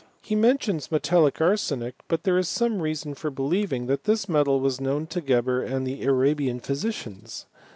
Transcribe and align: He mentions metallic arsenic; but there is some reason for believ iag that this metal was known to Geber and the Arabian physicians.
He 0.23 0.33
mentions 0.33 0.89
metallic 0.91 1.39
arsenic; 1.39 1.93
but 2.07 2.23
there 2.23 2.35
is 2.39 2.49
some 2.49 2.81
reason 2.81 3.13
for 3.13 3.29
believ 3.29 3.69
iag 3.69 3.85
that 3.85 4.05
this 4.05 4.27
metal 4.27 4.59
was 4.59 4.81
known 4.81 5.05
to 5.05 5.21
Geber 5.21 5.61
and 5.61 5.85
the 5.85 6.03
Arabian 6.05 6.59
physicians. 6.59 7.45